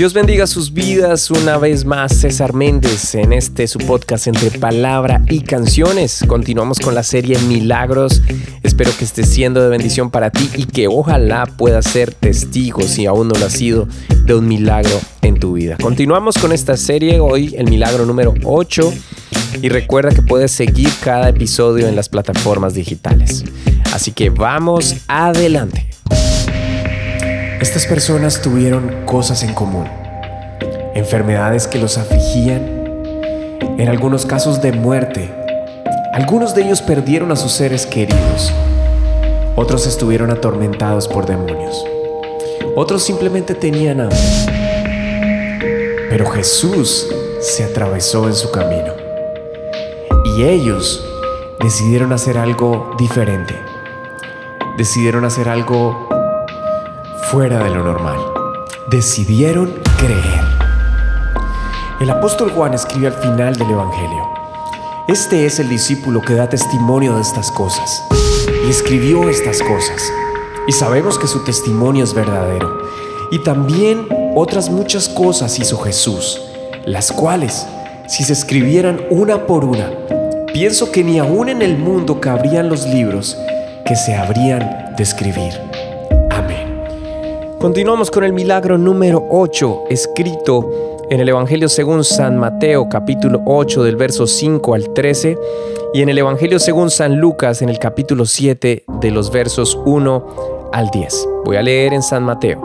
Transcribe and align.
Dios 0.00 0.14
bendiga 0.14 0.46
sus 0.46 0.72
vidas 0.72 1.30
una 1.30 1.58
vez 1.58 1.84
más, 1.84 2.16
César 2.16 2.54
Méndez, 2.54 3.14
en 3.14 3.34
este 3.34 3.66
su 3.66 3.78
podcast 3.78 4.28
entre 4.28 4.50
palabra 4.50 5.22
y 5.28 5.42
canciones. 5.42 6.24
Continuamos 6.26 6.78
con 6.78 6.94
la 6.94 7.02
serie 7.02 7.38
Milagros. 7.40 8.22
Espero 8.62 8.92
que 8.98 9.04
esté 9.04 9.24
siendo 9.24 9.62
de 9.62 9.68
bendición 9.68 10.10
para 10.10 10.30
ti 10.30 10.48
y 10.56 10.64
que 10.64 10.88
ojalá 10.88 11.44
puedas 11.44 11.84
ser 11.84 12.14
testigo, 12.14 12.80
si 12.80 13.04
aún 13.04 13.28
no 13.28 13.34
lo 13.38 13.44
has 13.44 13.52
sido, 13.52 13.88
de 14.24 14.34
un 14.34 14.48
milagro 14.48 14.98
en 15.20 15.38
tu 15.38 15.52
vida. 15.52 15.76
Continuamos 15.78 16.38
con 16.38 16.52
esta 16.52 16.78
serie 16.78 17.20
hoy, 17.20 17.54
el 17.58 17.68
milagro 17.68 18.06
número 18.06 18.32
8. 18.42 18.94
Y 19.60 19.68
recuerda 19.68 20.12
que 20.12 20.22
puedes 20.22 20.50
seguir 20.50 20.88
cada 21.04 21.28
episodio 21.28 21.88
en 21.88 21.94
las 21.94 22.08
plataformas 22.08 22.72
digitales. 22.72 23.44
Así 23.92 24.12
que 24.12 24.30
vamos 24.30 24.96
adelante. 25.08 25.90
Estas 27.60 27.86
personas 27.86 28.40
tuvieron 28.40 29.04
cosas 29.04 29.42
en 29.42 29.52
común. 29.52 29.86
Enfermedades 30.94 31.68
que 31.68 31.78
los 31.78 31.98
afligían, 31.98 32.62
en 33.76 33.86
algunos 33.86 34.24
casos 34.24 34.62
de 34.62 34.72
muerte. 34.72 35.30
Algunos 36.14 36.54
de 36.54 36.62
ellos 36.62 36.80
perdieron 36.80 37.30
a 37.32 37.36
sus 37.36 37.52
seres 37.52 37.84
queridos. 37.84 38.50
Otros 39.56 39.86
estuvieron 39.86 40.30
atormentados 40.30 41.06
por 41.06 41.26
demonios. 41.26 41.84
Otros 42.76 43.02
simplemente 43.02 43.54
tenían 43.54 44.00
hambre. 44.00 44.18
Pero 46.08 46.30
Jesús 46.30 47.08
se 47.42 47.64
atravesó 47.64 48.26
en 48.26 48.34
su 48.36 48.50
camino. 48.50 48.94
Y 50.34 50.44
ellos 50.44 51.04
decidieron 51.62 52.14
hacer 52.14 52.38
algo 52.38 52.94
diferente. 52.98 53.54
Decidieron 54.78 55.26
hacer 55.26 55.50
algo 55.50 56.09
fuera 57.30 57.62
de 57.62 57.70
lo 57.70 57.84
normal. 57.84 58.18
Decidieron 58.88 59.72
creer. 59.98 60.40
El 62.00 62.10
apóstol 62.10 62.50
Juan 62.50 62.74
escribe 62.74 63.06
al 63.06 63.12
final 63.12 63.54
del 63.54 63.70
Evangelio. 63.70 64.28
Este 65.06 65.46
es 65.46 65.60
el 65.60 65.68
discípulo 65.68 66.22
que 66.22 66.34
da 66.34 66.48
testimonio 66.48 67.14
de 67.14 67.22
estas 67.22 67.52
cosas. 67.52 68.02
Y 68.66 68.70
escribió 68.70 69.28
estas 69.28 69.62
cosas. 69.62 70.12
Y 70.66 70.72
sabemos 70.72 71.20
que 71.20 71.28
su 71.28 71.44
testimonio 71.44 72.02
es 72.02 72.14
verdadero. 72.14 72.82
Y 73.30 73.38
también 73.44 74.08
otras 74.34 74.68
muchas 74.68 75.08
cosas 75.08 75.56
hizo 75.60 75.78
Jesús, 75.78 76.40
las 76.84 77.12
cuales, 77.12 77.64
si 78.08 78.24
se 78.24 78.32
escribieran 78.32 79.02
una 79.08 79.46
por 79.46 79.64
una, 79.64 79.88
pienso 80.52 80.90
que 80.90 81.04
ni 81.04 81.20
aún 81.20 81.48
en 81.48 81.62
el 81.62 81.78
mundo 81.78 82.20
cabrían 82.20 82.68
los 82.68 82.88
libros 82.88 83.38
que 83.86 83.94
se 83.94 84.16
habrían 84.16 84.96
de 84.96 85.02
escribir. 85.04 85.69
Continuamos 87.60 88.10
con 88.10 88.24
el 88.24 88.32
milagro 88.32 88.78
número 88.78 89.22
8, 89.28 89.84
escrito 89.90 90.70
en 91.10 91.20
el 91.20 91.28
Evangelio 91.28 91.68
según 91.68 92.04
San 92.04 92.38
Mateo 92.38 92.88
capítulo 92.88 93.42
8 93.44 93.82
del 93.82 93.96
verso 93.96 94.26
5 94.26 94.72
al 94.72 94.94
13 94.94 95.36
y 95.92 96.00
en 96.00 96.08
el 96.08 96.16
Evangelio 96.16 96.58
según 96.58 96.88
San 96.88 97.16
Lucas 97.16 97.60
en 97.60 97.68
el 97.68 97.78
capítulo 97.78 98.24
7 98.24 98.84
de 98.88 99.10
los 99.10 99.30
versos 99.30 99.78
1 99.84 100.70
al 100.72 100.88
10. 100.88 101.28
Voy 101.44 101.56
a 101.56 101.62
leer 101.62 101.92
en 101.92 102.02
San 102.02 102.22
Mateo, 102.22 102.62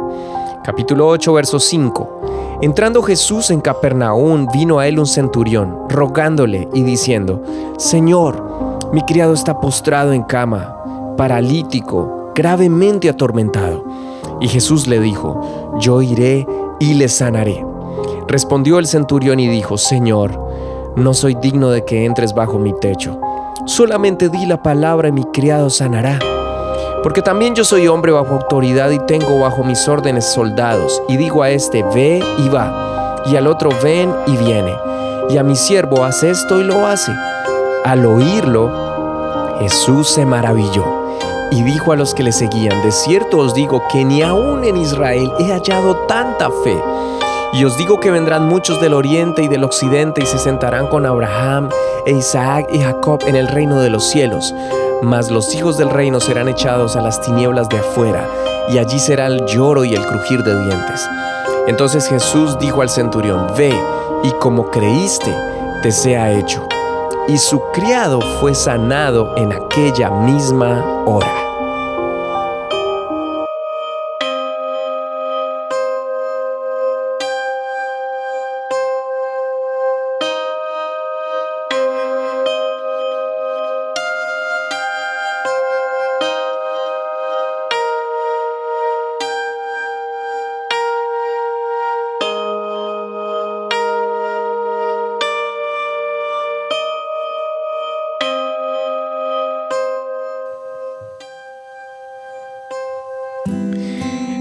capítulo 0.63 1.09
8, 1.09 1.33
verso 1.33 1.59
5. 1.59 2.59
Entrando 2.61 3.03
Jesús 3.03 3.51
en 3.51 3.59
Capernaum, 3.59 4.47
vino 4.53 4.79
a 4.79 4.87
él 4.87 4.97
un 4.97 5.07
centurión, 5.07 5.89
rogándole 5.89 6.69
y 6.73 6.83
diciendo, 6.83 7.43
Señor, 7.77 8.89
mi 8.93 9.01
criado 9.01 9.33
está 9.33 9.59
postrado 9.59 10.13
en 10.13 10.23
cama, 10.23 11.13
paralítico, 11.17 12.31
gravemente 12.33 13.09
atormentado. 13.09 14.04
Y 14.41 14.47
Jesús 14.47 14.87
le 14.87 14.99
dijo, 14.99 15.75
yo 15.79 16.01
iré 16.01 16.47
y 16.79 16.93
le 16.95 17.07
sanaré. 17.07 17.65
Respondió 18.27 18.79
el 18.79 18.87
centurión 18.87 19.39
y 19.39 19.47
dijo, 19.47 19.77
Señor, 19.77 20.39
no 20.95 21.13
soy 21.13 21.35
digno 21.35 21.69
de 21.69 21.85
que 21.85 22.05
entres 22.05 22.33
bajo 22.33 22.59
mi 22.59 22.73
techo. 22.73 23.19
Solamente 23.65 24.29
di 24.29 24.45
la 24.45 24.61
palabra 24.61 25.09
y 25.09 25.11
mi 25.11 25.23
criado 25.25 25.69
sanará. 25.69 26.19
Porque 27.01 27.21
también 27.21 27.55
yo 27.55 27.63
soy 27.63 27.87
hombre 27.87 28.11
bajo 28.11 28.33
autoridad 28.33 28.89
y 28.89 28.99
tengo 29.05 29.39
bajo 29.39 29.63
mis 29.63 29.87
órdenes 29.87 30.25
soldados. 30.25 31.01
Y 31.07 31.17
digo 31.17 31.43
a 31.43 31.49
este, 31.51 31.83
ve 31.83 32.23
y 32.37 32.49
va. 32.49 33.23
Y 33.27 33.35
al 33.35 33.47
otro, 33.47 33.69
ven 33.83 34.13
y 34.27 34.35
viene. 34.37 34.73
Y 35.29 35.37
a 35.37 35.43
mi 35.43 35.55
siervo, 35.55 36.03
haz 36.03 36.23
esto 36.23 36.59
y 36.59 36.63
lo 36.63 36.85
hace. 36.85 37.11
Al 37.83 38.05
oírlo, 38.05 38.71
Jesús 39.59 40.07
se 40.09 40.25
maravilló 40.25 41.04
y 41.51 41.63
dijo 41.63 41.91
a 41.91 41.95
los 41.95 42.13
que 42.13 42.23
le 42.23 42.31
seguían, 42.31 42.81
de 42.81 42.91
cierto 42.91 43.37
os 43.39 43.53
digo 43.53 43.87
que 43.87 44.03
ni 44.03 44.21
aún 44.21 44.63
en 44.63 44.77
Israel 44.77 45.31
he 45.39 45.51
hallado 45.51 45.95
tanta 46.07 46.49
fe. 46.63 46.77
Y 47.53 47.63
os 47.63 47.77
digo 47.77 47.99
que 47.99 48.11
vendrán 48.11 48.47
muchos 48.47 48.81
del 48.81 48.93
oriente 48.93 49.41
y 49.43 49.47
del 49.47 49.63
occidente 49.63 50.21
y 50.21 50.25
se 50.25 50.37
sentarán 50.37 50.87
con 50.87 51.05
Abraham 51.05 51.69
e 52.05 52.11
Isaac 52.11 52.67
y 52.71 52.79
Jacob 52.79 53.21
en 53.25 53.35
el 53.35 53.47
reino 53.47 53.79
de 53.79 53.89
los 53.89 54.03
cielos. 54.03 54.53
Mas 55.01 55.31
los 55.31 55.53
hijos 55.55 55.77
del 55.77 55.89
reino 55.89 56.19
serán 56.19 56.49
echados 56.49 56.95
a 56.95 57.01
las 57.01 57.21
tinieblas 57.21 57.69
de 57.69 57.77
afuera, 57.77 58.27
y 58.69 58.77
allí 58.77 58.99
será 58.99 59.27
el 59.27 59.45
lloro 59.45 59.85
y 59.85 59.93
el 59.93 60.05
crujir 60.05 60.43
de 60.43 60.57
dientes. 60.65 61.07
Entonces 61.67 62.07
Jesús 62.07 62.57
dijo 62.59 62.81
al 62.81 62.89
centurión, 62.89 63.47
Ve, 63.57 63.73
y 64.23 64.31
como 64.31 64.69
creíste, 64.69 65.33
te 65.81 65.91
sea 65.91 66.31
hecho. 66.31 66.67
Y 67.27 67.39
su 67.39 67.59
criado 67.73 68.21
fue 68.39 68.53
sanado 68.53 69.33
en 69.35 69.51
aquella 69.51 70.11
misma 70.11 71.03
hora. 71.05 71.44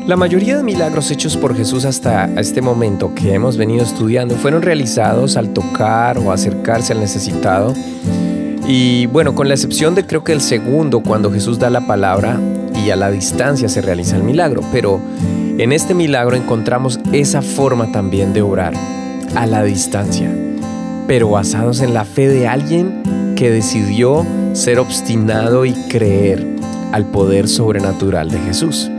La 0.07 0.17
mayoría 0.17 0.59
de 0.59 0.63
milagros 0.63 1.11
hechos 1.11 1.35
por 1.35 1.57
Jesús 1.57 1.87
hasta 1.87 2.27
este 2.39 2.61
momento 2.61 3.15
que 3.15 3.33
hemos 3.33 3.57
venido 3.57 3.83
estudiando 3.83 4.37
fueron 4.37 4.61
realizados 4.61 5.39
al 5.39 5.55
tocar 5.55 6.19
o 6.19 6.31
acercarse 6.31 6.93
al 6.93 7.01
necesitado. 7.01 7.73
Y 8.69 9.07
bueno, 9.07 9.35
con 9.35 9.49
la 9.49 9.55
excepción 9.55 9.95
de 9.95 10.05
creo 10.05 10.23
que 10.23 10.33
el 10.33 10.43
segundo, 10.43 11.01
cuando 11.01 11.33
Jesús 11.33 11.59
da 11.59 11.71
la 11.71 11.87
palabra 11.87 12.39
y 12.85 12.91
a 12.91 12.97
la 12.97 13.11
distancia 13.11 13.67
se 13.71 13.81
realiza 13.81 14.17
el 14.17 14.25
milagro. 14.25 14.61
Pero 14.73 15.01
en 15.57 15.73
este 15.73 15.95
milagro 15.95 16.37
encontramos 16.37 17.01
esa 17.15 17.41
forma 17.41 17.91
también 17.91 18.35
de 18.35 18.43
orar, 18.43 18.75
a 19.35 19.47
la 19.47 19.63
distancia, 19.63 20.31
pero 21.07 21.31
basados 21.31 21.81
en 21.81 21.95
la 21.95 22.05
fe 22.05 22.29
de 22.29 22.47
alguien 22.47 23.35
que 23.37 23.51
decidió 23.51 24.27
ser 24.53 24.81
obstinado 24.81 25.65
y 25.65 25.73
creer 25.89 26.47
al 26.93 27.07
poder 27.07 27.49
sobrenatural 27.49 28.31
de 28.31 28.39
Jesús. 28.41 28.91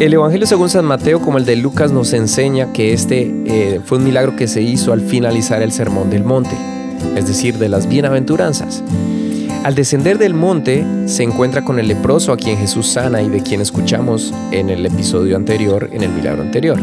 El 0.00 0.12
Evangelio 0.12 0.46
según 0.46 0.68
San 0.68 0.84
Mateo, 0.84 1.20
como 1.20 1.38
el 1.38 1.44
de 1.44 1.54
Lucas, 1.54 1.92
nos 1.92 2.12
enseña 2.14 2.72
que 2.72 2.92
este 2.92 3.32
eh, 3.46 3.80
fue 3.84 3.98
un 3.98 4.04
milagro 4.04 4.34
que 4.34 4.48
se 4.48 4.60
hizo 4.60 4.92
al 4.92 5.00
finalizar 5.00 5.62
el 5.62 5.70
Sermón 5.70 6.10
del 6.10 6.24
Monte, 6.24 6.56
es 7.14 7.28
decir, 7.28 7.58
de 7.58 7.68
las 7.68 7.88
bienaventuranzas. 7.88 8.82
Al 9.62 9.76
descender 9.76 10.18
del 10.18 10.34
monte, 10.34 10.84
se 11.06 11.22
encuentra 11.22 11.64
con 11.64 11.78
el 11.78 11.86
leproso 11.86 12.32
a 12.32 12.36
quien 12.36 12.58
Jesús 12.58 12.88
sana 12.88 13.22
y 13.22 13.30
de 13.30 13.40
quien 13.40 13.60
escuchamos 13.60 14.34
en 14.50 14.68
el 14.68 14.84
episodio 14.84 15.36
anterior, 15.36 15.88
en 15.92 16.02
el 16.02 16.10
milagro 16.10 16.42
anterior. 16.42 16.78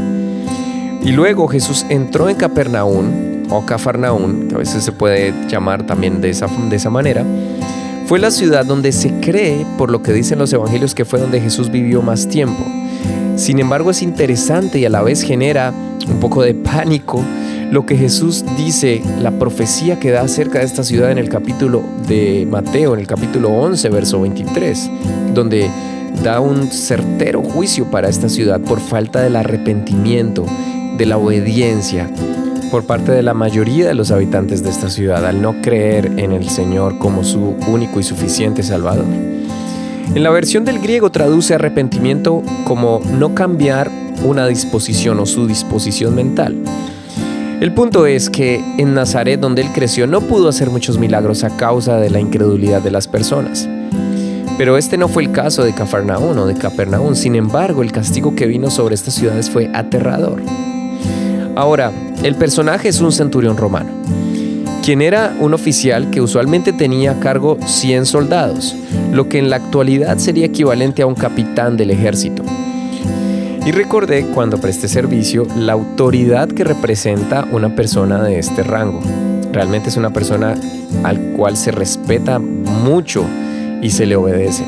Y 1.03 1.11
luego 1.11 1.47
Jesús 1.47 1.85
entró 1.89 2.29
en 2.29 2.37
Capernaum, 2.37 3.43
o 3.49 3.65
Cafarnaún, 3.65 4.47
que 4.47 4.55
a 4.55 4.59
veces 4.59 4.83
se 4.83 4.93
puede 4.93 5.33
llamar 5.49 5.85
también 5.85 6.21
de 6.21 6.29
esa, 6.29 6.47
de 6.47 6.75
esa 6.75 6.89
manera, 6.89 7.25
fue 8.07 8.19
la 8.19 8.31
ciudad 8.31 8.65
donde 8.65 8.93
se 8.93 9.11
cree, 9.19 9.65
por 9.77 9.91
lo 9.91 10.01
que 10.01 10.13
dicen 10.13 10.39
los 10.39 10.51
evangelios, 10.53 10.95
que 10.95 11.05
fue 11.05 11.19
donde 11.19 11.41
Jesús 11.41 11.69
vivió 11.69 12.01
más 12.01 12.27
tiempo. 12.27 12.65
Sin 13.41 13.57
embargo, 13.57 13.89
es 13.89 14.03
interesante 14.03 14.77
y 14.77 14.85
a 14.85 14.89
la 14.91 15.01
vez 15.01 15.23
genera 15.23 15.73
un 16.07 16.19
poco 16.19 16.43
de 16.43 16.53
pánico 16.53 17.25
lo 17.71 17.87
que 17.87 17.97
Jesús 17.97 18.45
dice, 18.55 19.01
la 19.19 19.31
profecía 19.31 19.99
que 19.99 20.11
da 20.11 20.21
acerca 20.21 20.59
de 20.59 20.65
esta 20.65 20.83
ciudad 20.83 21.09
en 21.09 21.17
el 21.17 21.27
capítulo 21.27 21.81
de 22.07 22.47
Mateo, 22.47 22.93
en 22.93 22.99
el 22.99 23.07
capítulo 23.07 23.49
11, 23.49 23.89
verso 23.89 24.21
23, 24.21 24.91
donde 25.33 25.71
da 26.23 26.39
un 26.39 26.67
certero 26.67 27.41
juicio 27.41 27.89
para 27.89 28.09
esta 28.09 28.29
ciudad 28.29 28.61
por 28.61 28.79
falta 28.79 29.21
del 29.21 29.35
arrepentimiento, 29.35 30.45
de 30.99 31.05
la 31.07 31.17
obediencia 31.17 32.11
por 32.69 32.83
parte 32.83 33.11
de 33.11 33.23
la 33.23 33.33
mayoría 33.33 33.87
de 33.87 33.95
los 33.95 34.11
habitantes 34.11 34.61
de 34.61 34.69
esta 34.69 34.87
ciudad 34.87 35.25
al 35.25 35.41
no 35.41 35.63
creer 35.63 36.11
en 36.17 36.31
el 36.31 36.47
Señor 36.47 36.99
como 36.99 37.23
su 37.23 37.55
único 37.67 37.99
y 37.99 38.03
suficiente 38.03 38.61
Salvador. 38.61 39.30
En 40.15 40.23
la 40.23 40.29
versión 40.29 40.65
del 40.65 40.79
griego 40.79 41.09
traduce 41.11 41.53
arrepentimiento 41.53 42.43
como 42.65 43.01
no 43.17 43.33
cambiar 43.33 43.89
una 44.23 44.47
disposición 44.47 45.19
o 45.19 45.25
su 45.25 45.47
disposición 45.47 46.15
mental. 46.15 46.55
El 47.61 47.73
punto 47.73 48.07
es 48.07 48.29
que 48.29 48.63
en 48.77 48.93
Nazaret, 48.95 49.39
donde 49.39 49.61
él 49.61 49.69
creció, 49.73 50.07
no 50.07 50.21
pudo 50.21 50.49
hacer 50.49 50.69
muchos 50.69 50.97
milagros 50.97 51.43
a 51.43 51.55
causa 51.57 51.97
de 51.97 52.09
la 52.09 52.19
incredulidad 52.19 52.81
de 52.81 52.91
las 52.91 53.07
personas. 53.07 53.69
Pero 54.57 54.77
este 54.77 54.97
no 54.97 55.07
fue 55.07 55.23
el 55.23 55.31
caso 55.31 55.63
de 55.63 55.73
Cafarnaún 55.73 56.37
o 56.37 56.45
de 56.45 56.55
Capernaum. 56.55 57.15
Sin 57.15 57.35
embargo, 57.35 57.83
el 57.83 57.91
castigo 57.91 58.35
que 58.35 58.47
vino 58.47 58.69
sobre 58.69 58.95
estas 58.95 59.13
ciudades 59.13 59.49
fue 59.49 59.69
aterrador. 59.73 60.41
Ahora, 61.55 61.91
el 62.23 62.35
personaje 62.35 62.89
es 62.89 63.01
un 63.01 63.11
centurión 63.11 63.57
romano, 63.57 63.89
quien 64.81 65.01
era 65.01 65.35
un 65.39 65.53
oficial 65.53 66.09
que 66.09 66.21
usualmente 66.21 66.73
tenía 66.73 67.11
a 67.11 67.19
cargo 67.19 67.57
100 67.63 68.07
soldados, 68.07 68.75
lo 69.11 69.29
que 69.29 69.37
en 69.37 69.49
la 69.49 69.57
actualidad 69.57 70.17
sería 70.17 70.47
equivalente 70.47 71.03
a 71.03 71.05
un 71.05 71.13
capitán 71.13 71.77
del 71.77 71.91
ejército. 71.91 72.43
Y 73.63 73.71
recordé 73.71 74.25
cuando 74.33 74.59
presté 74.59 74.87
servicio 74.87 75.45
la 75.55 75.73
autoridad 75.73 76.49
que 76.49 76.63
representa 76.63 77.47
una 77.51 77.75
persona 77.75 78.23
de 78.23 78.39
este 78.39 78.63
rango. 78.63 79.01
Realmente 79.53 79.89
es 79.89 79.97
una 79.97 80.09
persona 80.09 80.55
al 81.03 81.19
cual 81.33 81.55
se 81.57 81.69
respeta 81.69 82.39
mucho 82.39 83.23
y 83.83 83.91
se 83.91 84.07
le 84.07 84.15
obedece. 84.15 84.65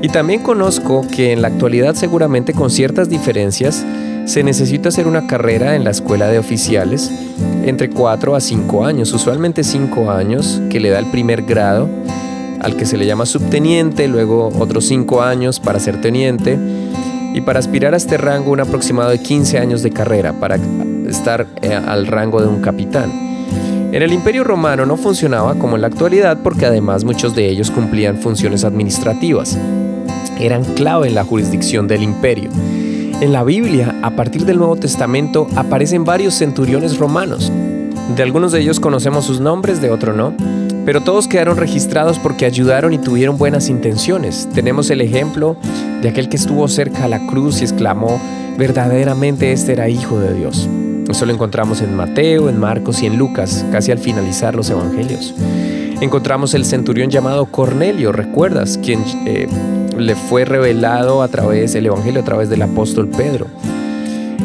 Y 0.00 0.08
también 0.08 0.42
conozco 0.42 1.04
que 1.14 1.32
en 1.32 1.42
la 1.42 1.48
actualidad 1.48 1.94
seguramente 1.96 2.54
con 2.54 2.70
ciertas 2.70 3.10
diferencias 3.10 3.84
se 4.24 4.42
necesita 4.42 4.88
hacer 4.88 5.06
una 5.06 5.26
carrera 5.26 5.74
en 5.74 5.84
la 5.84 5.90
escuela 5.90 6.28
de 6.28 6.38
oficiales 6.38 7.10
entre 7.68 7.90
4 7.90 8.34
a 8.34 8.40
5 8.40 8.84
años, 8.84 9.12
usualmente 9.12 9.62
5 9.62 10.10
años, 10.10 10.60
que 10.70 10.80
le 10.80 10.90
da 10.90 10.98
el 10.98 11.10
primer 11.10 11.42
grado, 11.42 11.88
al 12.60 12.76
que 12.76 12.86
se 12.86 12.96
le 12.96 13.06
llama 13.06 13.26
subteniente, 13.26 14.08
luego 14.08 14.50
otros 14.58 14.86
5 14.86 15.22
años 15.22 15.60
para 15.60 15.78
ser 15.78 16.00
teniente, 16.00 16.58
y 17.34 17.40
para 17.42 17.58
aspirar 17.58 17.94
a 17.94 17.96
este 17.96 18.16
rango 18.16 18.50
un 18.52 18.60
aproximado 18.60 19.10
de 19.10 19.18
15 19.18 19.58
años 19.58 19.82
de 19.82 19.90
carrera 19.90 20.32
para 20.32 20.58
estar 21.06 21.46
eh, 21.62 21.74
al 21.74 22.06
rango 22.06 22.40
de 22.40 22.48
un 22.48 22.60
capitán. 22.60 23.12
En 23.92 24.02
el 24.02 24.12
Imperio 24.12 24.44
Romano 24.44 24.84
no 24.84 24.96
funcionaba 24.96 25.54
como 25.54 25.76
en 25.76 25.82
la 25.82 25.88
actualidad 25.88 26.38
porque 26.42 26.66
además 26.66 27.04
muchos 27.04 27.34
de 27.34 27.48
ellos 27.48 27.70
cumplían 27.70 28.18
funciones 28.18 28.64
administrativas. 28.64 29.58
Eran 30.40 30.64
clave 30.74 31.08
en 31.08 31.14
la 31.14 31.24
jurisdicción 31.24 31.88
del 31.88 32.02
imperio 32.02 32.50
en 33.20 33.32
la 33.32 33.42
Biblia, 33.42 33.96
a 34.02 34.10
partir 34.10 34.44
del 34.44 34.58
Nuevo 34.58 34.76
Testamento, 34.76 35.48
aparecen 35.56 36.04
varios 36.04 36.34
centuriones 36.34 36.98
romanos. 36.98 37.50
De 38.14 38.22
algunos 38.22 38.52
de 38.52 38.60
ellos 38.60 38.78
conocemos 38.78 39.24
sus 39.24 39.40
nombres, 39.40 39.80
de 39.80 39.90
otros 39.90 40.16
no, 40.16 40.34
pero 40.84 41.02
todos 41.02 41.26
quedaron 41.26 41.56
registrados 41.56 42.18
porque 42.18 42.46
ayudaron 42.46 42.92
y 42.92 42.98
tuvieron 42.98 43.36
buenas 43.36 43.68
intenciones. 43.68 44.48
Tenemos 44.54 44.88
el 44.90 45.00
ejemplo 45.00 45.56
de 46.00 46.08
aquel 46.08 46.28
que 46.28 46.36
estuvo 46.36 46.66
cerca 46.68 47.04
a 47.04 47.08
la 47.08 47.26
cruz 47.26 47.60
y 47.60 47.64
exclamó, 47.64 48.20
verdaderamente 48.56 49.52
este 49.52 49.72
era 49.72 49.88
hijo 49.88 50.18
de 50.20 50.34
Dios. 50.34 50.68
Eso 51.08 51.26
lo 51.26 51.32
encontramos 51.32 51.80
en 51.80 51.96
Mateo, 51.96 52.48
en 52.48 52.60
Marcos 52.60 53.02
y 53.02 53.06
en 53.06 53.18
Lucas, 53.18 53.64
casi 53.72 53.90
al 53.90 53.98
finalizar 53.98 54.54
los 54.54 54.70
evangelios. 54.70 55.34
Encontramos 56.00 56.54
el 56.54 56.64
centurión 56.64 57.10
llamado 57.10 57.46
Cornelio, 57.46 58.12
¿recuerdas? 58.12 58.78
Quien 58.78 59.02
eh, 59.26 59.48
le 60.00 60.14
fue 60.14 60.44
revelado 60.44 61.22
a 61.22 61.28
través 61.28 61.72
del 61.72 61.86
Evangelio, 61.86 62.20
a 62.20 62.24
través 62.24 62.48
del 62.48 62.62
apóstol 62.62 63.08
Pedro. 63.08 63.46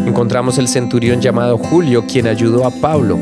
Encontramos 0.05 0.57
el 0.57 0.67
centurión 0.67 1.21
llamado 1.21 1.57
Julio, 1.57 2.05
quien 2.07 2.27
ayudó 2.27 2.65
a 2.65 2.71
Pablo 2.71 3.17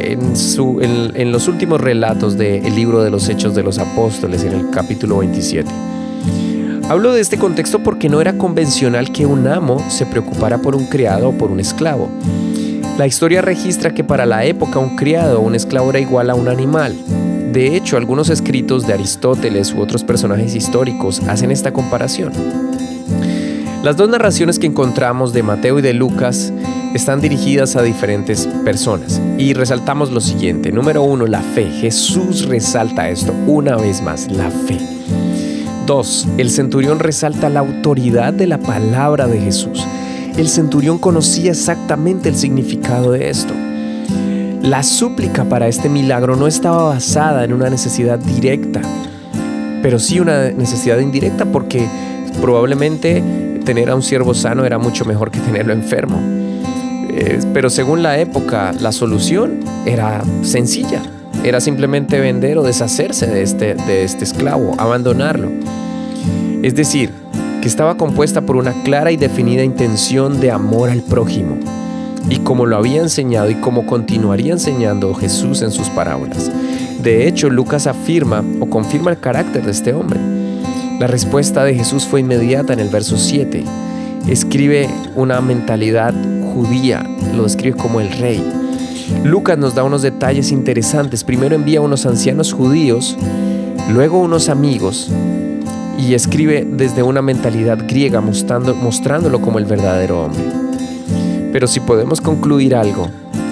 en, 0.00 1.32
los 1.32 1.48
últimos 1.48 1.80
relatos 1.80 2.36
del 2.36 2.74
libro 2.74 3.02
de 3.02 3.10
los 3.10 3.28
Hechos 3.28 3.54
de 3.54 3.62
los 3.62 3.78
Apóstoles, 3.78 4.44
en 4.44 4.52
el 4.52 4.70
capítulo 4.70 5.18
27. 5.18 5.70
Hablo 6.88 7.12
de 7.12 7.20
este 7.20 7.36
contexto 7.36 7.80
porque 7.80 8.08
no 8.08 8.20
era 8.20 8.38
convencional 8.38 9.12
que 9.12 9.26
un 9.26 9.46
amo 9.46 9.84
se 9.90 10.06
preocupara 10.06 10.58
por 10.58 10.74
un 10.74 10.86
criado 10.86 11.28
o 11.28 11.32
por 11.32 11.50
un 11.50 11.60
esclavo. 11.60 12.08
La 12.96 13.06
historia 13.06 13.42
registra 13.42 13.92
que 13.92 14.02
para 14.02 14.26
la 14.26 14.44
época 14.44 14.78
un 14.78 14.96
criado 14.96 15.40
o 15.40 15.42
un 15.42 15.54
esclavo 15.54 15.90
era 15.90 16.00
igual 16.00 16.30
a 16.30 16.34
un 16.34 16.48
animal, 16.48 16.96
de 17.52 17.76
hecho, 17.76 17.96
algunos 17.96 18.28
escritos 18.28 18.86
de 18.86 18.92
Aristóteles 18.92 19.72
u 19.72 19.80
otros 19.80 20.04
personajes 20.04 20.54
históricos 20.54 21.20
hacen 21.28 21.50
esta 21.50 21.72
comparación. 21.72 22.32
Las 23.82 23.96
dos 23.96 24.08
narraciones 24.08 24.58
que 24.58 24.66
encontramos 24.66 25.32
de 25.32 25.42
Mateo 25.42 25.78
y 25.78 25.82
de 25.82 25.94
Lucas 25.94 26.52
están 26.94 27.20
dirigidas 27.20 27.76
a 27.76 27.82
diferentes 27.82 28.46
personas. 28.64 29.20
Y 29.38 29.54
resaltamos 29.54 30.10
lo 30.10 30.20
siguiente. 30.20 30.72
Número 30.72 31.02
uno, 31.02 31.26
la 31.26 31.40
fe. 31.40 31.70
Jesús 31.70 32.46
resalta 32.46 33.08
esto 33.08 33.32
una 33.46 33.76
vez 33.76 34.02
más, 34.02 34.30
la 34.30 34.50
fe. 34.50 34.78
Dos, 35.86 36.28
el 36.36 36.50
centurión 36.50 36.98
resalta 36.98 37.48
la 37.48 37.60
autoridad 37.60 38.34
de 38.34 38.46
la 38.46 38.58
palabra 38.58 39.26
de 39.26 39.40
Jesús. 39.40 39.86
El 40.36 40.48
centurión 40.48 40.98
conocía 40.98 41.52
exactamente 41.52 42.28
el 42.28 42.36
significado 42.36 43.12
de 43.12 43.30
esto. 43.30 43.54
La 44.62 44.82
súplica 44.82 45.44
para 45.44 45.68
este 45.68 45.88
milagro 45.88 46.36
no 46.36 46.46
estaba 46.46 46.82
basada 46.82 47.44
en 47.44 47.52
una 47.52 47.70
necesidad 47.70 48.18
directa, 48.18 48.82
pero 49.82 49.98
sí 49.98 50.18
una 50.18 50.50
necesidad 50.50 50.98
indirecta 50.98 51.44
porque 51.46 51.86
probablemente 52.40 53.22
tener 53.64 53.88
a 53.88 53.94
un 53.94 54.02
siervo 54.02 54.34
sano 54.34 54.64
era 54.64 54.78
mucho 54.78 55.04
mejor 55.04 55.30
que 55.30 55.38
tenerlo 55.40 55.72
enfermo. 55.72 56.18
Eh, 57.10 57.38
pero 57.54 57.70
según 57.70 58.02
la 58.02 58.18
época, 58.18 58.72
la 58.80 58.92
solución 58.92 59.60
era 59.86 60.22
sencilla. 60.42 61.02
Era 61.44 61.60
simplemente 61.60 62.18
vender 62.18 62.58
o 62.58 62.62
deshacerse 62.64 63.28
de 63.28 63.42
este, 63.42 63.74
de 63.74 64.02
este 64.02 64.24
esclavo, 64.24 64.74
abandonarlo. 64.76 65.50
Es 66.62 66.74
decir, 66.74 67.10
que 67.62 67.68
estaba 67.68 67.96
compuesta 67.96 68.40
por 68.40 68.56
una 68.56 68.72
clara 68.82 69.12
y 69.12 69.16
definida 69.16 69.62
intención 69.62 70.40
de 70.40 70.50
amor 70.50 70.90
al 70.90 71.02
prójimo 71.02 71.56
y 72.30 72.38
como 72.38 72.66
lo 72.66 72.76
había 72.76 73.00
enseñado 73.00 73.50
y 73.50 73.54
como 73.56 73.86
continuaría 73.86 74.52
enseñando 74.52 75.14
Jesús 75.14 75.62
en 75.62 75.70
sus 75.70 75.88
parábolas. 75.90 76.50
De 77.02 77.26
hecho, 77.26 77.48
Lucas 77.48 77.86
afirma 77.86 78.44
o 78.60 78.66
confirma 78.66 79.10
el 79.10 79.18
carácter 79.18 79.64
de 79.64 79.70
este 79.70 79.92
hombre. 79.92 80.20
La 80.98 81.06
respuesta 81.06 81.64
de 81.64 81.74
Jesús 81.74 82.04
fue 82.04 82.20
inmediata 82.20 82.72
en 82.72 82.80
el 82.80 82.88
verso 82.88 83.16
7. 83.16 83.64
Escribe 84.28 84.90
una 85.14 85.40
mentalidad 85.40 86.12
judía, 86.52 87.08
lo 87.34 87.44
describe 87.44 87.76
como 87.76 88.00
el 88.00 88.10
rey. 88.10 88.44
Lucas 89.24 89.56
nos 89.56 89.74
da 89.74 89.84
unos 89.84 90.02
detalles 90.02 90.50
interesantes. 90.50 91.24
Primero 91.24 91.54
envía 91.54 91.80
unos 91.80 92.04
ancianos 92.04 92.52
judíos, 92.52 93.16
luego 93.90 94.18
unos 94.18 94.48
amigos, 94.48 95.10
y 95.98 96.14
escribe 96.14 96.66
desde 96.68 97.02
una 97.02 97.22
mentalidad 97.22 97.78
griega 97.88 98.20
mostrándolo 98.20 99.40
como 99.40 99.58
el 99.58 99.64
verdadero 99.64 100.24
hombre. 100.24 100.57
Pero 101.52 101.66
si 101.66 101.80
podemos 101.80 102.20
concluir 102.20 102.74
algo, 102.74 103.08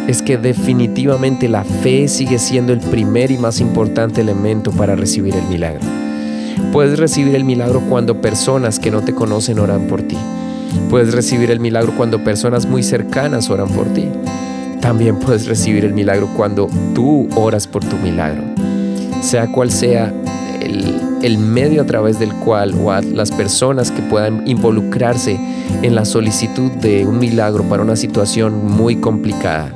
es 0.07 0.23
que 0.23 0.37
definitivamente 0.37 1.49
la 1.49 1.65
fe 1.65 2.09
sigue 2.09 2.39
siendo 2.39 2.73
el 2.73 2.81
primer 2.81 3.31
y 3.31 3.39
más 3.39 3.61
importante 3.61 4.21
elemento 4.21 4.71
para 4.71 4.95
recibir 4.95 5.35
el 5.35 5.47
milagro. 5.47 5.81
Puedes 6.73 6.99
recibir 6.99 7.35
el 7.35 7.45
milagro 7.45 7.81
cuando 7.89 8.21
personas 8.21 8.79
que 8.79 8.91
no 8.91 9.03
te 9.03 9.15
conocen 9.15 9.59
oran 9.59 9.87
por 9.87 10.03
ti. 10.03 10.17
Puedes 10.91 11.13
recibir 11.15 11.51
el 11.51 11.61
milagro 11.61 11.93
cuando 11.97 12.23
personas 12.23 12.67
muy 12.67 12.83
cercanas 12.83 13.51
oran 13.51 13.69
por 13.69 13.87
ti. 13.89 14.09
También 14.81 15.19
puedes 15.19 15.47
recibir 15.47 15.85
el 15.85 15.95
milagro 15.95 16.29
cuando 16.37 16.69
tú 16.95 17.29
oras 17.35 17.67
por 17.67 17.85
tu 17.85 17.97
milagro. 17.97 18.43
Sea 19.21 19.51
cual 19.51 19.71
sea 19.71 20.13
el, 20.61 21.01
el 21.23 21.39
medio 21.39 21.83
a 21.83 21.87
través 21.87 22.19
del 22.19 22.33
cual 22.35 22.75
o 22.75 22.91
a 22.93 23.01
las 23.03 23.31
personas 23.31 23.91
que 23.91 24.03
puedan 24.03 24.47
involucrarse 24.47 25.39
en 25.83 25.95
la 25.95 26.05
solicitud 26.05 26.71
de 26.73 27.07
un 27.07 27.19
milagro 27.19 27.65
para 27.65 27.83
una 27.83 27.97
situación 27.97 28.67
muy 28.67 28.97
complicada. 28.97 29.73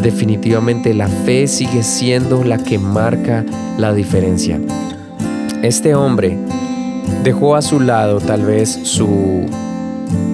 Definitivamente 0.00 0.94
la 0.94 1.08
fe 1.08 1.46
sigue 1.46 1.82
siendo 1.82 2.44
la 2.44 2.58
que 2.58 2.78
marca 2.78 3.44
la 3.78 3.94
diferencia. 3.94 4.60
Este 5.62 5.94
hombre 5.94 6.36
dejó 7.22 7.56
a 7.56 7.62
su 7.62 7.80
lado 7.80 8.20
tal 8.20 8.44
vez 8.44 8.70
su 8.82 9.46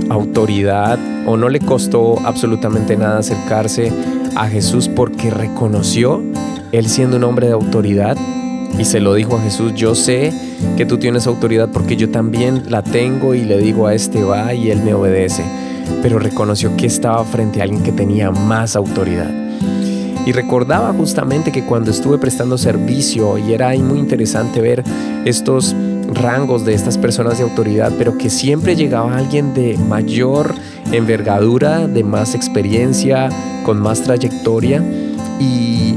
autoridad 0.09 0.99
o 1.27 1.37
no 1.37 1.49
le 1.49 1.61
costó 1.61 2.19
absolutamente 2.25 2.97
nada 2.97 3.19
acercarse 3.19 3.93
a 4.37 4.49
Jesús 4.49 4.89
porque 4.89 5.31
reconoció, 5.31 6.23
él 6.73 6.89
siendo 6.89 7.17
un 7.17 7.25
hombre 7.25 7.47
de 7.49 7.53
autoridad, 7.53 8.17
y 8.79 8.85
se 8.85 9.00
lo 9.00 9.15
dijo 9.15 9.37
a 9.37 9.43
Jesús, 9.43 9.75
yo 9.75 9.95
sé 9.95 10.33
que 10.77 10.87
tú 10.87 10.99
tienes 10.99 11.27
autoridad 11.27 11.69
porque 11.73 11.97
yo 11.97 12.11
también 12.11 12.65
la 12.71 12.83
tengo 12.83 13.35
y 13.35 13.45
le 13.45 13.59
digo 13.59 13.87
a 13.87 13.95
este 13.95 14.23
va 14.23 14.55
y 14.55 14.71
él 14.71 14.83
me 14.83 14.95
obedece. 14.95 15.45
Pero 16.03 16.19
reconoció 16.19 16.77
que 16.77 16.87
estaba 16.87 17.25
frente 17.25 17.61
a 17.61 17.65
alguien 17.65 17.83
que 17.83 17.93
tenía 17.93 18.31
más 18.31 18.77
autoridad. 18.77 19.31
Y 20.27 20.33
recordaba 20.33 20.93
justamente 20.93 21.50
que 21.50 21.65
cuando 21.65 21.91
estuve 21.91 22.19
prestando 22.19 22.59
servicio, 22.59 23.39
y 23.39 23.53
era 23.53 23.75
muy 23.79 23.99
interesante 23.99 24.61
ver 24.61 24.85
estos 25.25 25.75
rangos 26.12 26.65
de 26.65 26.75
estas 26.75 26.99
personas 26.99 27.39
de 27.39 27.45
autoridad, 27.45 27.93
pero 27.99 28.19
que 28.19 28.29
siempre 28.29 28.77
llegaba 28.77 29.17
alguien 29.17 29.55
de 29.55 29.79
mayor 29.79 30.55
envergadura, 30.93 31.89
de 31.89 32.05
más 32.05 32.35
experiencia, 32.35 33.31
con 33.65 33.81
más 33.81 34.03
trayectoria. 34.03 34.85
Y 35.41 35.89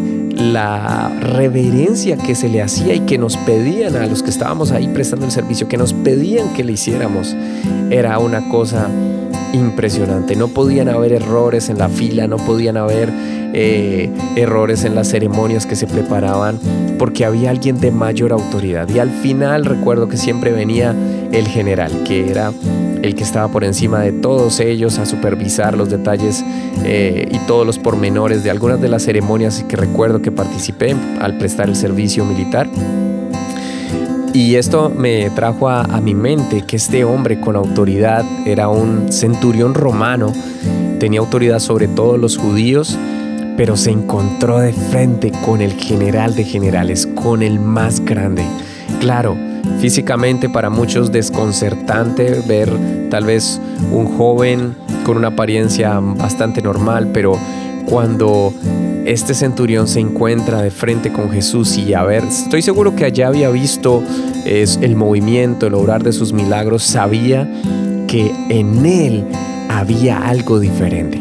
la 0.51 1.09
reverencia 1.21 2.17
que 2.17 2.35
se 2.35 2.49
le 2.49 2.61
hacía 2.61 2.93
y 2.93 3.01
que 3.01 3.17
nos 3.17 3.37
pedían 3.37 3.95
a 3.95 4.05
los 4.07 4.23
que 4.23 4.29
estábamos 4.29 4.71
ahí 4.71 4.87
prestando 4.87 5.25
el 5.25 5.31
servicio, 5.31 5.67
que 5.67 5.77
nos 5.77 5.93
pedían 5.93 6.53
que 6.53 6.63
le 6.63 6.73
hiciéramos, 6.73 7.35
era 7.89 8.19
una 8.19 8.49
cosa 8.49 8.89
impresionante. 9.53 10.35
No 10.35 10.47
podían 10.49 10.89
haber 10.89 11.13
errores 11.13 11.69
en 11.69 11.77
la 11.77 11.87
fila, 11.89 12.27
no 12.27 12.37
podían 12.37 12.77
haber 12.77 13.09
eh, 13.53 14.09
errores 14.35 14.83
en 14.83 14.95
las 14.95 15.09
ceremonias 15.09 15.65
que 15.65 15.75
se 15.75 15.87
preparaban, 15.87 16.59
porque 16.97 17.23
había 17.23 17.51
alguien 17.51 17.79
de 17.79 17.91
mayor 17.91 18.33
autoridad. 18.33 18.89
Y 18.89 18.99
al 18.99 19.11
final 19.11 19.65
recuerdo 19.65 20.07
que 20.07 20.17
siempre 20.17 20.51
venía 20.51 20.95
el 21.31 21.47
general, 21.47 22.03
que 22.03 22.29
era 22.29 22.51
el 23.03 23.15
que 23.15 23.23
estaba 23.23 23.49
por 23.49 23.65
encima 23.65 23.99
de 23.99 24.13
todos 24.13 24.61
ellos 24.61 24.97
a 24.97 25.05
supervisar 25.05 25.77
los 25.77 25.89
detalles 25.89 26.43
eh, 26.85 27.27
y 27.29 27.37
todos 27.39 27.67
los 27.67 27.77
pormenores 27.77 28.43
de 28.45 28.49
algunas 28.49 28.81
de 28.81 28.87
las 28.87 29.03
ceremonias 29.03 29.63
que 29.67 29.75
recuerdo 29.75 30.21
que 30.21 30.31
participé 30.31 30.95
al 31.19 31.37
prestar 31.37 31.67
el 31.67 31.75
servicio 31.75 32.23
militar. 32.23 32.69
Y 34.33 34.55
esto 34.55 34.89
me 34.89 35.29
trajo 35.31 35.69
a, 35.69 35.85
mi 36.01 36.15
mente 36.15 36.63
que 36.65 36.77
este 36.77 37.03
hombre 37.03 37.39
con 37.39 37.55
autoridad 37.55 38.25
era 38.45 38.69
un 38.69 39.11
centurión 39.11 39.75
romano, 39.75 40.33
tenía 40.97 41.19
autoridad 41.19 41.59
sobre 41.59 41.87
todos 41.87 42.17
los 42.17 42.37
judíos, 42.37 42.97
pero 43.57 43.75
se 43.75 43.91
encontró 43.91 44.59
de 44.59 44.73
frente 44.73 45.31
con 45.45 45.61
el 45.61 45.73
general 45.73 46.35
de 46.35 46.45
generales, 46.45 47.05
con 47.05 47.43
el 47.43 47.59
más 47.59 47.99
grande. 47.99 48.43
Claro, 48.99 49.37
físicamente 49.83 50.47
para 50.47 50.69
muchos 50.69 51.11
desconcertante 51.11 52.39
ver 52.47 52.71
tal 53.09 53.25
vez 53.25 53.59
un 53.91 54.17
joven 54.17 54.77
con 55.05 55.17
una 55.17 55.27
apariencia 55.27 55.99
bastante 55.99 56.61
normal, 56.61 57.09
pero 57.13 57.37
cuando 57.85 58.53
este 59.03 59.33
centurión 59.33 59.89
se 59.89 59.99
encuentra 59.99 60.61
de 60.61 60.71
frente 60.71 61.11
con 61.11 61.29
Jesús 61.31 61.77
y 61.77 61.93
a 61.93 62.03
ver, 62.03 62.23
estoy 62.23 62.61
seguro 62.61 62.95
que 62.95 63.03
allá 63.03 63.27
había 63.27 63.49
visto 63.49 64.01
es, 64.45 64.79
el 64.81 64.95
movimiento, 64.95 65.67
el 65.67 65.73
obrar 65.73 66.01
de 66.01 66.13
sus 66.13 66.31
milagros, 66.31 66.83
sabía 66.83 67.45
que 68.07 68.31
en 68.47 68.85
él 68.85 69.25
había 69.67 70.17
algo 70.17 70.61
diferente. 70.61 71.19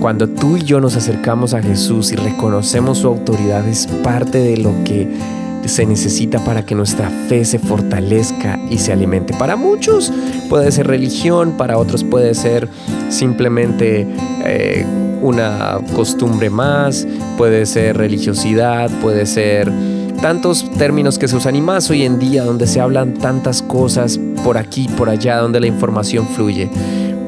Cuando 0.00 0.28
tú 0.28 0.56
y 0.56 0.62
yo 0.62 0.80
nos 0.80 0.94
acercamos 0.94 1.52
a 1.52 1.60
Jesús 1.60 2.12
y 2.12 2.14
reconocemos 2.14 2.98
su 2.98 3.08
autoridad 3.08 3.66
es 3.66 3.88
parte 4.04 4.38
de 4.38 4.58
lo 4.58 4.70
que 4.84 5.41
se 5.64 5.86
necesita 5.86 6.44
para 6.44 6.64
que 6.64 6.74
nuestra 6.74 7.08
fe 7.28 7.44
se 7.44 7.58
fortalezca 7.58 8.58
y 8.70 8.78
se 8.78 8.92
alimente. 8.92 9.34
Para 9.34 9.56
muchos 9.56 10.12
puede 10.48 10.72
ser 10.72 10.86
religión, 10.86 11.56
para 11.56 11.78
otros 11.78 12.04
puede 12.04 12.34
ser 12.34 12.68
simplemente 13.08 14.06
eh, 14.44 14.84
una 15.22 15.78
costumbre 15.94 16.50
más, 16.50 17.06
puede 17.36 17.66
ser 17.66 17.96
religiosidad, 17.96 18.90
puede 19.00 19.26
ser 19.26 19.72
tantos 20.20 20.70
términos 20.78 21.18
que 21.18 21.28
se 21.28 21.36
usan 21.36 21.56
y 21.56 21.60
más 21.60 21.90
hoy 21.90 22.04
en 22.04 22.18
día 22.18 22.44
donde 22.44 22.66
se 22.66 22.80
hablan 22.80 23.14
tantas 23.14 23.62
cosas 23.62 24.18
por 24.44 24.56
aquí, 24.56 24.88
por 24.96 25.08
allá, 25.08 25.38
donde 25.38 25.60
la 25.60 25.66
información 25.66 26.26
fluye. 26.28 26.70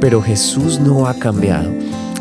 Pero 0.00 0.22
Jesús 0.22 0.80
no 0.80 1.06
ha 1.06 1.14
cambiado. 1.14 1.70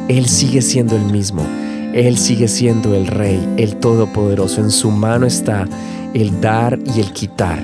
Él 0.07 0.27
sigue 0.27 0.61
siendo 0.61 0.95
el 0.95 1.05
mismo. 1.05 1.45
Él 1.93 2.17
sigue 2.17 2.47
siendo 2.47 2.95
el 2.95 3.05
Rey, 3.07 3.39
el 3.57 3.75
Todopoderoso. 3.75 4.61
En 4.61 4.71
su 4.71 4.89
mano 4.89 5.27
está 5.27 5.67
el 6.13 6.41
dar 6.41 6.79
y 6.95 6.99
el 6.99 7.11
quitar. 7.13 7.59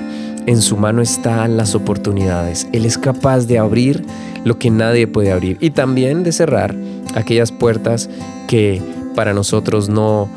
En 0.46 0.62
su 0.62 0.76
mano 0.76 1.02
están 1.02 1.56
las 1.56 1.74
oportunidades. 1.74 2.66
Él 2.72 2.84
es 2.84 2.98
capaz 2.98 3.46
de 3.46 3.58
abrir 3.58 4.04
lo 4.44 4.58
que 4.58 4.70
nadie 4.70 5.06
puede 5.06 5.32
abrir 5.32 5.58
y 5.60 5.70
también 5.70 6.22
de 6.24 6.32
cerrar 6.32 6.74
aquellas 7.14 7.52
puertas 7.52 8.08
que 8.48 8.82
para 9.14 9.34
nosotros 9.34 9.88
no 9.88 10.28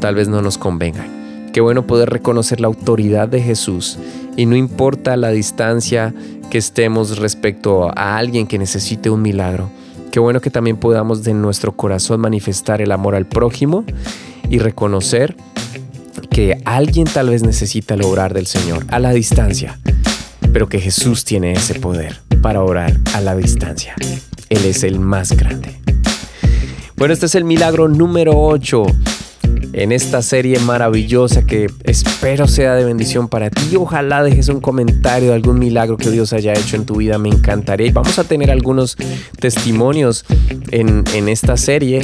tal 0.00 0.14
vez 0.14 0.28
no 0.28 0.42
nos 0.42 0.58
convengan. 0.58 1.50
Qué 1.52 1.60
bueno 1.60 1.86
poder 1.86 2.10
reconocer 2.10 2.60
la 2.60 2.68
autoridad 2.68 3.28
de 3.28 3.40
Jesús 3.40 3.98
y 4.36 4.46
no 4.46 4.54
importa 4.54 5.16
la 5.16 5.30
distancia 5.30 6.14
que 6.50 6.58
estemos 6.58 7.18
respecto 7.18 7.90
a 7.96 8.16
alguien 8.16 8.46
que 8.46 8.58
necesite 8.58 9.10
un 9.10 9.22
milagro. 9.22 9.70
Qué 10.10 10.20
bueno 10.20 10.40
que 10.40 10.50
también 10.50 10.76
podamos 10.76 11.24
de 11.24 11.34
nuestro 11.34 11.72
corazón 11.72 12.20
manifestar 12.20 12.80
el 12.80 12.92
amor 12.92 13.14
al 13.14 13.26
prójimo 13.26 13.84
y 14.48 14.58
reconocer 14.58 15.36
que 16.20 16.60
alguien 16.64 17.06
tal 17.06 17.30
vez 17.30 17.42
necesita 17.42 17.94
el 17.94 18.02
obrar 18.02 18.34
del 18.34 18.46
Señor 18.46 18.86
a 18.88 18.98
la 18.98 19.12
distancia, 19.12 19.78
pero 20.52 20.68
que 20.68 20.80
Jesús 20.80 21.24
tiene 21.24 21.52
ese 21.52 21.74
poder 21.74 22.20
para 22.42 22.62
orar 22.62 22.98
a 23.14 23.20
la 23.20 23.36
distancia. 23.36 23.94
Él 24.48 24.64
es 24.64 24.82
el 24.82 25.00
más 25.00 25.32
grande. 25.32 25.80
Bueno, 26.96 27.14
este 27.14 27.26
es 27.26 27.34
el 27.34 27.44
milagro 27.44 27.88
número 27.88 28.32
8 28.34 28.86
en 29.72 29.92
esta 29.92 30.22
serie 30.22 30.58
maravillosa 30.58 31.46
que 31.46 31.70
espero 31.84 32.48
sea 32.48 32.74
de 32.74 32.84
bendición 32.84 33.28
para 33.28 33.50
ti. 33.50 33.76
Ojalá 33.76 34.22
dejes 34.22 34.48
un 34.48 34.60
comentario 34.60 35.28
de 35.28 35.34
algún 35.34 35.58
milagro 35.58 35.96
que 35.96 36.10
Dios 36.10 36.32
haya 36.32 36.52
hecho 36.52 36.76
en 36.76 36.84
tu 36.84 36.96
vida, 36.96 37.18
me 37.18 37.28
encantaría. 37.28 37.92
Vamos 37.92 38.18
a 38.18 38.24
tener 38.24 38.50
algunos 38.50 38.96
testimonios 39.38 40.24
en, 40.70 41.04
en 41.14 41.28
esta 41.28 41.56
serie 41.56 42.02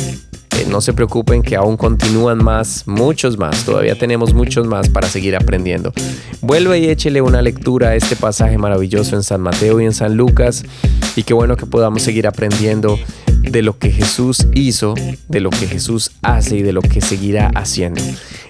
no 0.68 0.80
se 0.80 0.92
preocupen 0.92 1.42
que 1.42 1.56
aún 1.56 1.76
continúan 1.76 2.42
más, 2.42 2.84
muchos 2.86 3.38
más, 3.38 3.64
todavía 3.64 3.98
tenemos 3.98 4.34
muchos 4.34 4.66
más 4.66 4.88
para 4.88 5.08
seguir 5.08 5.36
aprendiendo. 5.36 5.92
Vuelve 6.40 6.78
y 6.78 6.88
échele 6.88 7.20
una 7.20 7.42
lectura 7.42 7.88
a 7.88 7.94
este 7.94 8.16
pasaje 8.16 8.58
maravilloso 8.58 9.16
en 9.16 9.22
San 9.22 9.40
Mateo 9.40 9.80
y 9.80 9.84
en 9.84 9.92
San 9.92 10.16
Lucas 10.16 10.64
y 11.16 11.22
qué 11.22 11.34
bueno 11.34 11.56
que 11.56 11.66
podamos 11.66 12.02
seguir 12.02 12.26
aprendiendo 12.26 12.98
de 13.42 13.62
lo 13.62 13.78
que 13.78 13.90
Jesús 13.90 14.46
hizo, 14.54 14.94
de 15.28 15.40
lo 15.40 15.50
que 15.50 15.66
Jesús 15.66 16.12
hace 16.22 16.56
y 16.56 16.62
de 16.62 16.72
lo 16.72 16.80
que 16.82 17.00
seguirá 17.00 17.50
haciendo. 17.54 18.00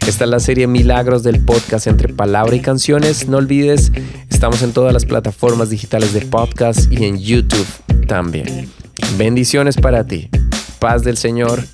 Esta 0.07 0.25
es 0.25 0.31
la 0.31 0.41
serie 0.41 0.67
Milagros 0.67 1.23
del 1.23 1.45
podcast 1.45 1.87
entre 1.87 2.13
palabra 2.13 2.55
y 2.55 2.61
canciones. 2.61 3.29
No 3.29 3.39
olvides, 3.39 3.93
estamos 4.31 4.63
en 4.63 4.73
todas 4.73 4.93
las 4.93 5.05
plataformas 5.05 5.71
digitales 5.71 6.13
de 6.13 6.21
podcast 6.23 6.91
y 6.93 7.05
en 7.05 7.19
YouTube 7.19 7.67
también. 8.07 8.69
Bendiciones 9.17 9.77
para 9.77 10.07
ti 10.07 10.31
paz 10.85 11.03
del 11.03 11.17
Señor 11.17 11.65